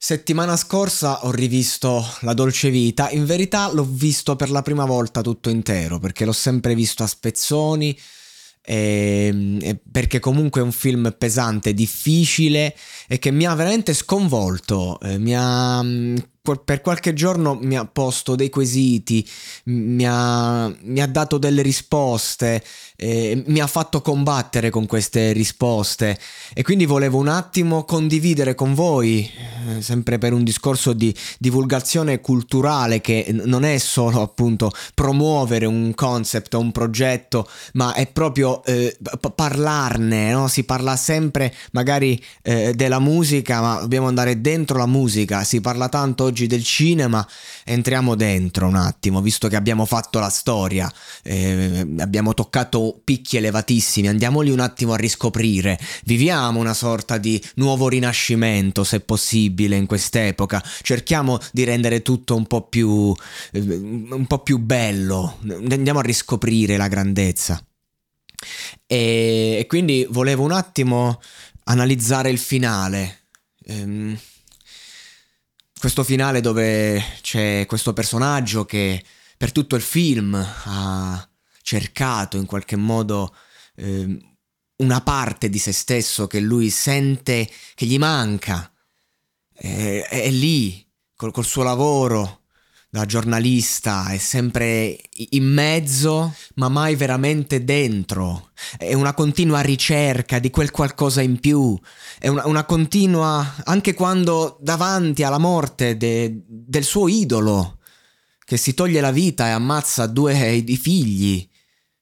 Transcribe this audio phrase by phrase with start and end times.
[0.00, 5.22] Settimana scorsa ho rivisto La Dolce Vita, in verità l'ho visto per la prima volta
[5.22, 7.98] tutto intero, perché l'ho sempre visto a spezzoni,
[8.62, 12.76] e, e perché comunque è un film pesante, difficile
[13.08, 15.82] e che mi ha veramente sconvolto, eh, mi ha
[16.56, 19.26] per qualche giorno mi ha posto dei quesiti,
[19.64, 22.62] mi ha, mi ha dato delle risposte,
[22.96, 26.18] eh, mi ha fatto combattere con queste risposte
[26.54, 29.30] e quindi volevo un attimo condividere con voi,
[29.68, 35.92] eh, sempre per un discorso di divulgazione culturale che non è solo appunto promuovere un
[35.94, 38.96] concept o un progetto, ma è proprio eh,
[39.34, 40.48] parlarne, no?
[40.48, 45.88] si parla sempre magari eh, della musica, ma dobbiamo andare dentro la musica, si parla
[45.88, 47.26] tanto oggi oggi del cinema,
[47.64, 50.90] entriamo dentro un attimo, visto che abbiamo fatto la storia,
[51.24, 57.42] eh, abbiamo toccato picchi elevatissimi, andiamo lì un attimo a riscoprire, viviamo una sorta di
[57.56, 63.12] nuovo rinascimento, se possibile, in quest'epoca, cerchiamo di rendere tutto un po' più,
[63.52, 67.60] eh, un po' più bello, andiamo a riscoprire la grandezza.
[68.86, 71.20] E, e quindi volevo un attimo
[71.64, 73.24] analizzare il finale.
[73.66, 74.16] Ehm,
[75.78, 79.02] questo finale dove c'è questo personaggio che
[79.36, 81.28] per tutto il film ha
[81.62, 83.34] cercato in qualche modo
[83.76, 84.18] eh,
[84.78, 88.72] una parte di se stesso che lui sente che gli manca.
[89.52, 92.44] È, è lì, col, col suo lavoro,
[92.90, 94.98] da giornalista, è sempre
[95.30, 98.50] in mezzo, ma mai veramente dentro.
[98.78, 101.78] È una continua ricerca di quel qualcosa in più.
[102.18, 107.78] È una, una continua, anche quando davanti alla morte de, del suo idolo,
[108.42, 111.46] che si toglie la vita e ammazza due di figli,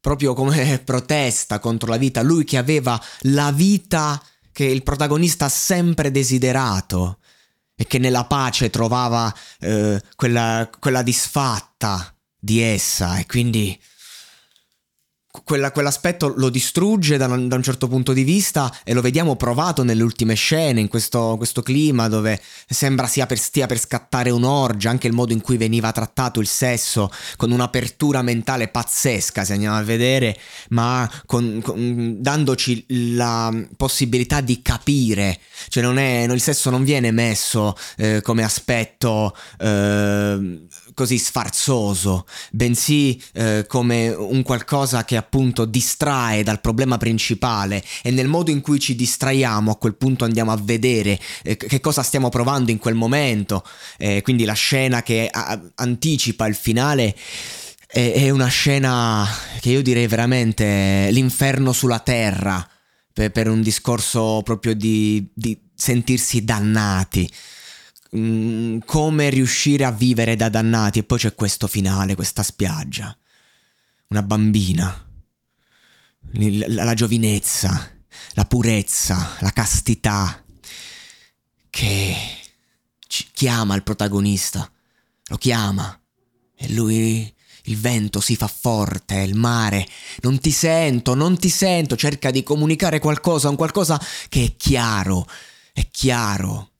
[0.00, 4.20] proprio come protesta contro la vita, lui che aveva la vita
[4.50, 7.18] che il protagonista ha sempre desiderato
[7.74, 13.78] e che nella pace trovava eh, quella, quella disfatta di essa e quindi
[15.44, 19.34] quella, quell'aspetto lo distrugge da un, da un, certo punto di vista e lo vediamo
[19.34, 22.38] provato nelle ultime scene, in questo, questo clima dove
[22.68, 27.10] sembra per, stia per scattare un'orgia, anche il modo in cui veniva trattato il sesso,
[27.36, 30.38] con un'apertura mentale pazzesca se andiamo a vedere,
[30.68, 32.84] ma con, con, dandoci
[33.14, 39.36] la possibilità di capire, cioè non è, il sesso non viene messo eh, come aspetto
[39.58, 47.82] eh, così sfarzoso, bensì eh, come un qualcosa che appunto distrae dal problema principale.
[48.02, 51.80] E nel modo in cui ci distraiamo a quel punto andiamo a vedere eh, che
[51.80, 53.64] cosa stiamo provando in quel momento,
[53.98, 57.14] eh, quindi la scena che a- anticipa il finale
[57.86, 59.28] è, è una scena
[59.60, 62.66] che io direi veramente l'inferno sulla terra
[63.12, 67.30] per, per un discorso proprio di, di sentirsi dannati.
[68.16, 73.16] Mm, come riuscire a vivere da dannati e poi c'è questo finale, questa spiaggia.
[74.08, 75.08] Una bambina.
[76.34, 77.90] La, la giovinezza,
[78.34, 80.44] la purezza, la castità
[81.68, 82.14] che
[83.32, 84.70] chiama il protagonista.
[85.26, 85.98] Lo chiama
[86.54, 89.86] e lui il vento si fa forte, il mare.
[90.22, 91.96] Non ti sento, non ti sento.
[91.96, 95.26] Cerca di comunicare qualcosa, un qualcosa che è chiaro,
[95.72, 96.70] è chiaro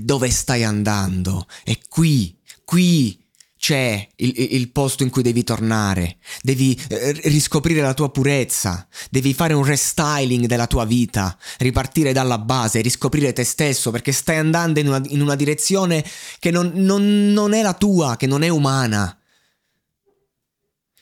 [0.00, 1.46] dove stai andando?
[1.64, 3.18] È qui, qui,
[3.60, 9.34] c'è il, il, posto in cui devi tornare, devi eh, riscoprire la tua purezza, devi
[9.34, 14.80] fare un restyling della tua vita, ripartire dalla base, riscoprire te stesso perché stai andando
[14.80, 16.02] in una, in una direzione
[16.38, 19.19] che non, non, non è la tua, che non è umana,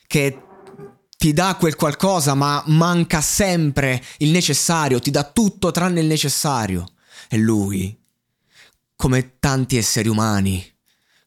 [0.09, 0.43] che
[1.17, 6.95] ti dà quel qualcosa ma manca sempre il necessario, ti dà tutto tranne il necessario.
[7.29, 7.97] E lui,
[8.97, 10.65] come tanti esseri umani,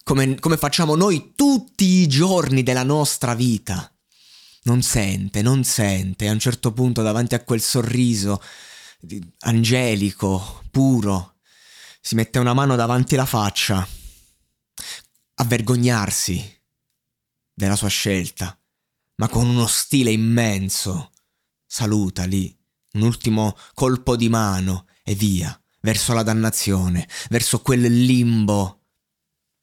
[0.04, 3.90] come, come facciamo noi tutti i giorni della nostra vita.
[4.64, 8.42] Non sente, non sente, a un certo punto davanti a quel sorriso
[9.40, 11.36] angelico, puro,
[12.00, 13.88] si mette una mano davanti alla faccia,
[15.36, 16.60] a vergognarsi
[17.54, 18.56] della sua scelta,
[19.22, 21.12] ma con uno stile immenso.
[21.64, 22.58] Saluta lì,
[22.94, 28.80] un ultimo colpo di mano e via, verso la dannazione, verso quel limbo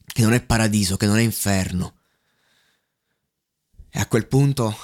[0.06, 1.96] che non è paradiso, che non è inferno.
[3.90, 4.76] E a quel punto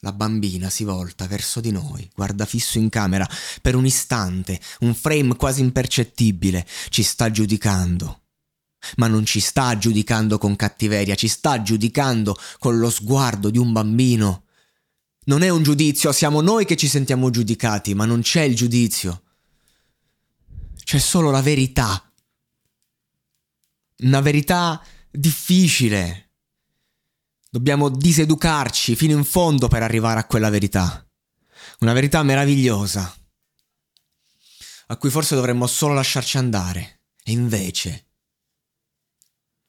[0.00, 3.26] la bambina si volta verso di noi, guarda fisso in camera,
[3.62, 8.25] per un istante, un frame quasi impercettibile, ci sta giudicando.
[8.96, 13.72] Ma non ci sta giudicando con cattiveria, ci sta giudicando con lo sguardo di un
[13.72, 14.44] bambino.
[15.24, 19.22] Non è un giudizio, siamo noi che ci sentiamo giudicati, ma non c'è il giudizio.
[20.84, 22.06] C'è solo la verità
[23.98, 26.32] una verità difficile.
[27.48, 31.06] Dobbiamo diseducarci fino in fondo per arrivare a quella verità.
[31.80, 33.14] Una verità meravigliosa,
[34.88, 37.00] a cui forse dovremmo solo lasciarci andare.
[37.22, 38.05] E invece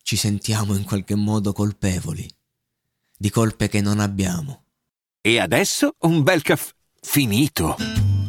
[0.07, 2.25] ci sentiamo in qualche modo colpevoli
[3.17, 4.63] di colpe che non abbiamo.
[5.19, 6.71] E adesso un bel caffè
[7.01, 7.75] finito.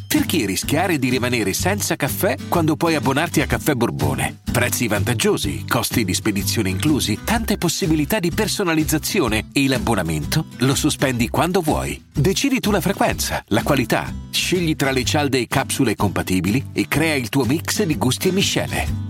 [0.09, 4.41] Perché rischiare di rimanere senza caffè quando puoi abbonarti a Caffè Borbone?
[4.51, 11.61] Prezzi vantaggiosi, costi di spedizione inclusi, tante possibilità di personalizzazione e l'abbonamento lo sospendi quando
[11.61, 12.03] vuoi.
[12.13, 17.15] Decidi tu la frequenza, la qualità, scegli tra le cialde e capsule compatibili e crea
[17.15, 19.08] il tuo mix di gusti e miscele.